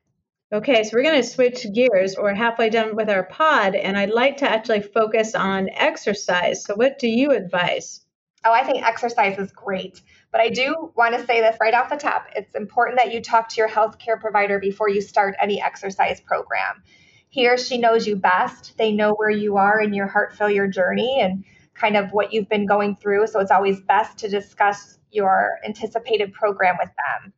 Okay, 0.52 0.84
so 0.84 0.92
we're 0.94 1.04
going 1.04 1.22
to 1.22 1.28
switch 1.28 1.66
gears. 1.74 2.16
We're 2.18 2.34
halfway 2.34 2.70
done 2.70 2.96
with 2.96 3.10
our 3.10 3.24
pod, 3.24 3.74
and 3.76 3.98
I'd 3.98 4.12
like 4.12 4.38
to 4.38 4.50
actually 4.50 4.82
focus 4.82 5.34
on 5.34 5.70
exercise. 5.70 6.64
So, 6.64 6.76
what 6.76 7.00
do 7.00 7.08
you 7.08 7.32
advise? 7.32 8.02
Oh, 8.46 8.52
I 8.52 8.64
think 8.64 8.86
exercise 8.86 9.40
is 9.40 9.52
great. 9.52 10.02
But 10.32 10.42
I 10.42 10.50
do 10.50 10.92
want 10.96 11.16
to 11.16 11.26
say 11.26 11.42
this 11.42 11.58
right 11.62 11.74
off 11.74 11.90
the 11.90 11.96
top. 11.96 12.26
It's 12.36 12.56
important 12.56 13.00
that 13.00 13.14
you 13.14 13.22
talk 13.22 13.50
to 13.50 13.58
your 13.58 13.70
healthcare 13.70 14.20
provider 14.20 14.60
before 14.60 14.90
you 14.90 15.02
start 15.02 15.36
any 15.40 15.62
exercise 15.62 16.20
program. 16.20 16.84
He 17.30 17.48
or 17.48 17.58
she 17.58 17.78
knows 17.78 18.06
you 18.06 18.16
best. 18.16 18.78
They 18.78 18.92
know 18.92 19.14
where 19.14 19.30
you 19.30 19.58
are 19.58 19.80
in 19.80 19.94
your 19.94 20.08
heart 20.08 20.36
failure 20.36 20.68
journey 20.68 21.20
and 21.22 21.46
kind 21.74 21.96
of 21.96 22.12
what 22.12 22.34
you've 22.34 22.50
been 22.50 22.66
going 22.66 22.96
through. 22.96 23.28
So 23.28 23.40
it's 23.40 23.52
always 23.52 23.80
best 23.82 24.18
to 24.20 24.28
discuss 24.28 25.00
your 25.12 25.60
anticipated 25.66 26.34
program 26.34 26.78
with 26.80 26.90
them. 26.90 27.34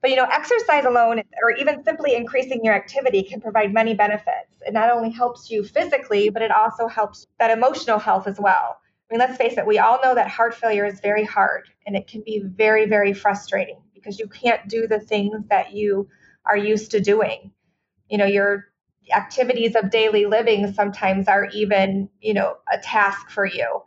But 0.00 0.10
you 0.10 0.16
know, 0.16 0.26
exercise 0.30 0.84
alone 0.84 1.22
or 1.42 1.50
even 1.52 1.82
simply 1.84 2.14
increasing 2.14 2.64
your 2.64 2.74
activity 2.74 3.22
can 3.22 3.40
provide 3.40 3.72
many 3.72 3.94
benefits. 3.94 4.50
It 4.66 4.72
not 4.72 4.90
only 4.92 5.10
helps 5.10 5.50
you 5.50 5.64
physically, 5.64 6.30
but 6.30 6.42
it 6.42 6.52
also 6.52 6.86
helps 6.86 7.26
that 7.38 7.50
emotional 7.50 7.98
health 7.98 8.26
as 8.28 8.38
well. 8.38 8.78
I 9.10 9.14
mean, 9.14 9.20
let's 9.20 9.36
face 9.38 9.58
it, 9.58 9.66
we 9.66 9.78
all 9.78 9.98
know 10.02 10.14
that 10.14 10.28
heart 10.28 10.54
failure 10.54 10.84
is 10.84 11.00
very 11.00 11.24
hard 11.24 11.68
and 11.86 11.96
it 11.96 12.06
can 12.06 12.22
be 12.24 12.42
very, 12.44 12.86
very 12.86 13.12
frustrating 13.12 13.80
because 13.94 14.18
you 14.18 14.28
can't 14.28 14.68
do 14.68 14.86
the 14.86 15.00
things 15.00 15.46
that 15.48 15.72
you 15.72 16.08
are 16.46 16.56
used 16.56 16.90
to 16.92 17.00
doing. 17.00 17.50
You 18.08 18.18
know, 18.18 18.26
your 18.26 18.66
activities 19.14 19.76
of 19.76 19.90
daily 19.90 20.26
living 20.26 20.72
sometimes 20.72 21.28
are 21.28 21.46
even, 21.54 22.08
you 22.20 22.34
know, 22.34 22.56
a 22.72 22.78
task 22.78 23.30
for 23.30 23.46
you. 23.46 23.82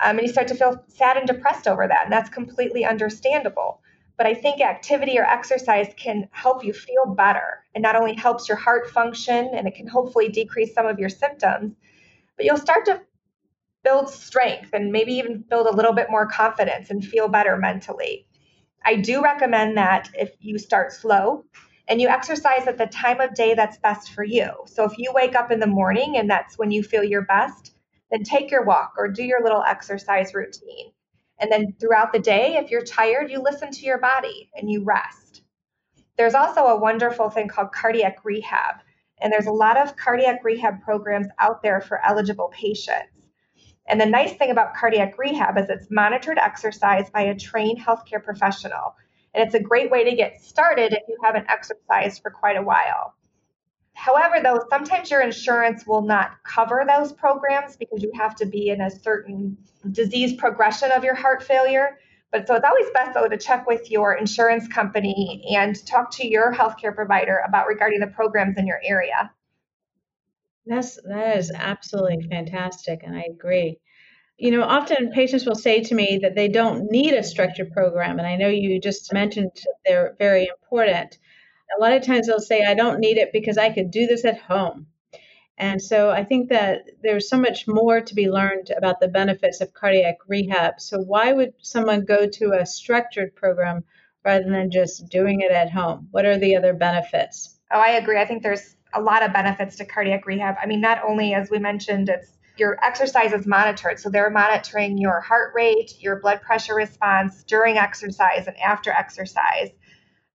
Um, 0.00 0.18
and 0.18 0.26
you 0.26 0.32
start 0.32 0.48
to 0.48 0.54
feel 0.54 0.84
sad 0.88 1.16
and 1.16 1.26
depressed 1.26 1.66
over 1.68 1.86
that. 1.88 2.04
And 2.04 2.12
that's 2.12 2.30
completely 2.30 2.84
understandable. 2.84 3.80
But 4.18 4.26
I 4.26 4.34
think 4.34 4.60
activity 4.60 5.18
or 5.18 5.24
exercise 5.24 5.94
can 5.96 6.28
help 6.32 6.64
you 6.64 6.72
feel 6.72 7.14
better. 7.16 7.64
It 7.74 7.80
not 7.80 7.96
only 7.96 8.14
helps 8.14 8.48
your 8.48 8.58
heart 8.58 8.90
function 8.90 9.50
and 9.54 9.66
it 9.66 9.76
can 9.76 9.86
hopefully 9.86 10.28
decrease 10.28 10.74
some 10.74 10.86
of 10.86 10.98
your 10.98 11.08
symptoms, 11.08 11.76
but 12.36 12.44
you'll 12.44 12.58
start 12.58 12.84
to 12.86 13.00
build 13.84 14.10
strength 14.10 14.70
and 14.72 14.92
maybe 14.92 15.12
even 15.12 15.44
build 15.48 15.68
a 15.68 15.74
little 15.74 15.92
bit 15.92 16.10
more 16.10 16.26
confidence 16.26 16.90
and 16.90 17.04
feel 17.04 17.28
better 17.28 17.56
mentally. 17.56 18.26
I 18.84 18.96
do 18.96 19.22
recommend 19.22 19.76
that 19.76 20.10
if 20.14 20.32
you 20.40 20.58
start 20.58 20.92
slow 20.92 21.44
and 21.86 22.00
you 22.00 22.08
exercise 22.08 22.66
at 22.66 22.76
the 22.76 22.86
time 22.86 23.20
of 23.20 23.34
day 23.34 23.54
that's 23.54 23.78
best 23.78 24.12
for 24.12 24.24
you. 24.24 24.50
So 24.66 24.84
if 24.84 24.98
you 24.98 25.12
wake 25.14 25.36
up 25.36 25.50
in 25.50 25.60
the 25.60 25.66
morning 25.66 26.16
and 26.16 26.28
that's 26.28 26.58
when 26.58 26.70
you 26.70 26.82
feel 26.82 27.04
your 27.04 27.22
best, 27.22 27.72
then 28.10 28.24
take 28.24 28.50
your 28.50 28.64
walk 28.64 28.94
or 28.98 29.08
do 29.08 29.22
your 29.22 29.42
little 29.42 29.62
exercise 29.62 30.34
routine. 30.34 30.90
And 31.38 31.50
then 31.52 31.74
throughout 31.78 32.12
the 32.12 32.18
day, 32.18 32.56
if 32.56 32.70
you're 32.70 32.84
tired, 32.84 33.30
you 33.30 33.40
listen 33.40 33.70
to 33.70 33.86
your 33.86 33.98
body 33.98 34.50
and 34.56 34.70
you 34.70 34.84
rest. 34.84 35.42
There's 36.16 36.34
also 36.34 36.66
a 36.66 36.78
wonderful 36.78 37.30
thing 37.30 37.48
called 37.48 37.72
cardiac 37.72 38.24
rehab. 38.24 38.76
And 39.20 39.32
there's 39.32 39.46
a 39.46 39.52
lot 39.52 39.76
of 39.76 39.96
cardiac 39.96 40.42
rehab 40.44 40.82
programs 40.82 41.28
out 41.38 41.62
there 41.62 41.80
for 41.80 42.04
eligible 42.04 42.48
patients. 42.52 43.12
And 43.86 44.00
the 44.00 44.06
nice 44.06 44.34
thing 44.34 44.50
about 44.50 44.74
cardiac 44.74 45.16
rehab 45.16 45.56
is 45.58 45.68
it's 45.70 45.90
monitored 45.90 46.38
exercise 46.38 47.08
by 47.10 47.22
a 47.22 47.38
trained 47.38 47.80
healthcare 47.80 48.22
professional. 48.22 48.94
And 49.34 49.44
it's 49.44 49.54
a 49.54 49.60
great 49.60 49.90
way 49.90 50.04
to 50.04 50.16
get 50.16 50.40
started 50.42 50.92
if 50.92 51.02
you 51.08 51.16
haven't 51.22 51.48
exercised 51.48 52.22
for 52.22 52.30
quite 52.30 52.56
a 52.56 52.62
while. 52.62 53.14
However, 53.98 54.40
though, 54.40 54.64
sometimes 54.70 55.10
your 55.10 55.20
insurance 55.20 55.84
will 55.84 56.02
not 56.02 56.30
cover 56.44 56.84
those 56.86 57.12
programs 57.12 57.76
because 57.76 58.00
you 58.00 58.12
have 58.14 58.36
to 58.36 58.46
be 58.46 58.68
in 58.68 58.80
a 58.80 58.90
certain 58.90 59.58
disease 59.90 60.34
progression 60.34 60.92
of 60.92 61.02
your 61.02 61.16
heart 61.16 61.42
failure. 61.42 61.98
But 62.30 62.46
so 62.46 62.54
it's 62.54 62.64
always 62.64 62.86
best, 62.94 63.14
though, 63.14 63.26
to 63.26 63.36
check 63.36 63.66
with 63.66 63.90
your 63.90 64.14
insurance 64.14 64.68
company 64.68 65.44
and 65.50 65.84
talk 65.84 66.12
to 66.12 66.26
your 66.28 66.54
healthcare 66.54 66.94
provider 66.94 67.42
about 67.44 67.66
regarding 67.66 67.98
the 67.98 68.06
programs 68.06 68.56
in 68.56 68.68
your 68.68 68.80
area. 68.84 69.32
That's 70.64 71.00
that 71.02 71.36
is 71.36 71.50
absolutely 71.52 72.28
fantastic, 72.30 73.00
and 73.02 73.16
I 73.16 73.24
agree. 73.28 73.80
You 74.36 74.52
know, 74.52 74.62
often 74.62 75.10
patients 75.10 75.44
will 75.44 75.56
say 75.56 75.80
to 75.80 75.94
me 75.96 76.20
that 76.22 76.36
they 76.36 76.46
don't 76.46 76.88
need 76.88 77.14
a 77.14 77.24
structured 77.24 77.72
program, 77.72 78.18
and 78.18 78.28
I 78.28 78.36
know 78.36 78.48
you 78.48 78.80
just 78.80 79.12
mentioned 79.12 79.50
they're 79.84 80.14
very 80.20 80.46
important 80.46 81.18
a 81.76 81.80
lot 81.80 81.92
of 81.92 82.02
times 82.02 82.26
they'll 82.26 82.40
say, 82.40 82.64
I 82.64 82.74
don't 82.74 83.00
need 83.00 83.18
it 83.18 83.32
because 83.32 83.58
I 83.58 83.70
could 83.70 83.90
do 83.90 84.06
this 84.06 84.24
at 84.24 84.38
home. 84.38 84.86
And 85.58 85.82
so 85.82 86.10
I 86.10 86.24
think 86.24 86.50
that 86.50 86.84
there's 87.02 87.28
so 87.28 87.36
much 87.36 87.66
more 87.66 88.00
to 88.00 88.14
be 88.14 88.30
learned 88.30 88.70
about 88.76 89.00
the 89.00 89.08
benefits 89.08 89.60
of 89.60 89.74
cardiac 89.74 90.18
rehab. 90.28 90.80
So, 90.80 91.00
why 91.00 91.32
would 91.32 91.52
someone 91.62 92.04
go 92.04 92.28
to 92.28 92.52
a 92.52 92.64
structured 92.64 93.34
program 93.34 93.84
rather 94.24 94.48
than 94.48 94.70
just 94.70 95.08
doing 95.08 95.40
it 95.40 95.50
at 95.50 95.70
home? 95.70 96.08
What 96.12 96.26
are 96.26 96.38
the 96.38 96.54
other 96.54 96.74
benefits? 96.74 97.58
Oh, 97.72 97.80
I 97.80 97.90
agree. 97.90 98.20
I 98.20 98.24
think 98.24 98.44
there's 98.44 98.76
a 98.94 99.00
lot 99.00 99.24
of 99.24 99.32
benefits 99.32 99.76
to 99.76 99.84
cardiac 99.84 100.26
rehab. 100.26 100.54
I 100.62 100.66
mean, 100.66 100.80
not 100.80 101.02
only, 101.04 101.34
as 101.34 101.50
we 101.50 101.58
mentioned, 101.58 102.08
it's 102.08 102.32
your 102.56 102.82
exercise 102.84 103.32
is 103.32 103.46
monitored. 103.46 103.98
So 103.98 104.10
they're 104.10 104.30
monitoring 104.30 104.98
your 104.98 105.20
heart 105.20 105.52
rate, 105.54 105.94
your 106.00 106.20
blood 106.20 106.40
pressure 106.40 106.74
response 106.74 107.44
during 107.44 107.78
exercise 107.78 108.46
and 108.46 108.56
after 108.58 108.90
exercise 108.90 109.70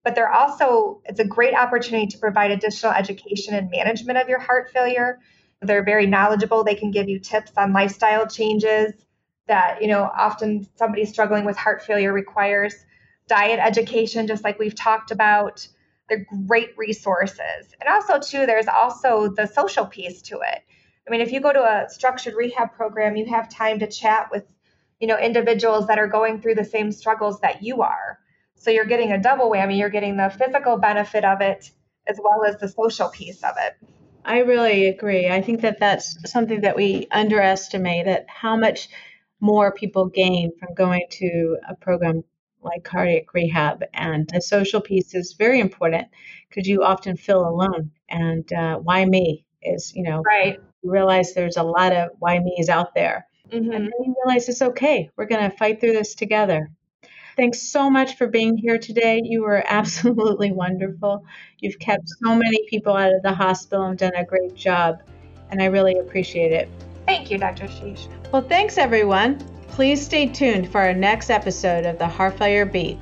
but 0.03 0.15
they're 0.15 0.31
also 0.31 1.01
it's 1.05 1.19
a 1.19 1.25
great 1.25 1.53
opportunity 1.53 2.07
to 2.07 2.17
provide 2.17 2.51
additional 2.51 2.91
education 2.91 3.55
and 3.55 3.69
management 3.71 4.17
of 4.17 4.27
your 4.29 4.39
heart 4.39 4.69
failure. 4.71 5.19
They're 5.61 5.83
very 5.83 6.07
knowledgeable. 6.07 6.63
They 6.63 6.75
can 6.75 6.91
give 6.91 7.07
you 7.07 7.19
tips 7.19 7.53
on 7.55 7.71
lifestyle 7.71 8.27
changes 8.27 8.93
that 9.47 9.81
you 9.81 9.87
know 9.87 10.03
often 10.03 10.67
somebody 10.75 11.05
struggling 11.05 11.45
with 11.45 11.57
heart 11.57 11.83
failure 11.83 12.13
requires. 12.13 12.75
Diet 13.27 13.59
education 13.59 14.27
just 14.27 14.43
like 14.43 14.59
we've 14.59 14.75
talked 14.75 15.11
about 15.11 15.67
they're 16.09 16.27
great 16.47 16.77
resources. 16.77 17.73
And 17.79 17.87
also 17.87 18.19
too 18.19 18.45
there's 18.45 18.67
also 18.67 19.29
the 19.29 19.47
social 19.47 19.85
piece 19.85 20.21
to 20.23 20.35
it. 20.35 20.59
I 21.07 21.11
mean 21.11 21.21
if 21.21 21.31
you 21.31 21.39
go 21.39 21.53
to 21.53 21.63
a 21.63 21.89
structured 21.89 22.33
rehab 22.35 22.73
program 22.73 23.15
you 23.15 23.25
have 23.27 23.47
time 23.47 23.79
to 23.79 23.87
chat 23.87 24.29
with 24.31 24.43
you 24.99 25.07
know 25.07 25.17
individuals 25.17 25.87
that 25.87 25.97
are 25.97 26.07
going 26.07 26.41
through 26.41 26.55
the 26.55 26.65
same 26.65 26.91
struggles 26.91 27.39
that 27.39 27.63
you 27.63 27.81
are 27.81 28.19
so 28.63 28.71
you're 28.71 28.85
getting 28.85 29.11
a 29.11 29.21
double 29.21 29.51
whammy. 29.51 29.77
You're 29.77 29.89
getting 29.89 30.15
the 30.15 30.29
physical 30.29 30.77
benefit 30.77 31.25
of 31.25 31.41
it 31.41 31.69
as 32.07 32.17
well 32.23 32.45
as 32.45 32.57
the 32.59 32.69
social 32.69 33.09
piece 33.09 33.43
of 33.43 33.55
it. 33.57 33.75
I 34.23 34.39
really 34.39 34.87
agree. 34.87 35.27
I 35.27 35.41
think 35.41 35.61
that 35.61 35.81
that's 35.81 36.31
something 36.31 36.61
that 36.61 36.77
we 36.77 37.07
underestimate 37.11 38.05
that 38.05 38.25
how 38.29 38.55
much 38.55 38.87
more 39.41 39.73
people 39.73 40.05
gain 40.05 40.53
from 40.57 40.73
going 40.75 41.05
to 41.09 41.57
a 41.67 41.75
program 41.75 42.23
like 42.61 42.85
cardiac 42.85 43.33
rehab. 43.33 43.83
And 43.93 44.29
the 44.29 44.39
social 44.39 44.79
piece 44.79 45.13
is 45.13 45.33
very 45.33 45.59
important 45.59 46.07
because 46.47 46.65
you 46.65 46.83
often 46.83 47.17
feel 47.17 47.45
alone. 47.45 47.91
And 48.07 48.51
uh, 48.53 48.77
why 48.77 49.03
me 49.03 49.45
is, 49.61 49.93
you 49.93 50.03
know, 50.03 50.21
right. 50.21 50.57
You 50.81 50.91
realize 50.91 51.33
there's 51.33 51.57
a 51.57 51.63
lot 51.63 51.93
of 51.93 52.11
why 52.19 52.39
me's 52.39 52.69
out 52.69 52.95
there. 52.95 53.27
Mm-hmm. 53.51 53.71
And 53.71 53.85
then 53.85 53.91
you 54.03 54.15
realize 54.25 54.47
it's 54.47 54.61
okay. 54.61 55.09
We're 55.17 55.25
going 55.25 55.49
to 55.49 55.57
fight 55.57 55.81
through 55.81 55.93
this 55.93 56.15
together. 56.15 56.71
Thanks 57.35 57.61
so 57.61 57.89
much 57.89 58.15
for 58.15 58.27
being 58.27 58.57
here 58.57 58.77
today. 58.77 59.21
You 59.23 59.41
were 59.41 59.63
absolutely 59.67 60.51
wonderful. 60.51 61.25
You've 61.59 61.79
kept 61.79 62.07
so 62.23 62.35
many 62.35 62.65
people 62.67 62.95
out 62.95 63.13
of 63.13 63.21
the 63.23 63.33
hospital 63.33 63.85
and 63.85 63.97
done 63.97 64.15
a 64.15 64.25
great 64.25 64.55
job, 64.55 65.01
and 65.49 65.61
I 65.61 65.65
really 65.65 65.97
appreciate 65.97 66.51
it. 66.51 66.69
Thank 67.05 67.31
you, 67.31 67.37
Dr. 67.37 67.65
Hsich. 67.65 68.07
Well, 68.31 68.41
thanks 68.43 68.77
everyone. 68.77 69.39
Please 69.67 70.03
stay 70.03 70.27
tuned 70.27 70.71
for 70.71 70.81
our 70.81 70.93
next 70.93 71.29
episode 71.29 71.85
of 71.85 71.97
the 71.97 72.07
Heart 72.07 72.37
Failure 72.37 72.65
Beat. 72.65 72.97